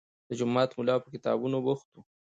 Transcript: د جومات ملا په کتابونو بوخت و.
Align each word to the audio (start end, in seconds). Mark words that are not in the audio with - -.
د 0.27 0.29
جومات 0.39 0.69
ملا 0.79 0.95
په 1.03 1.09
کتابونو 1.13 1.57
بوخت 1.65 1.87
و. 1.91 1.95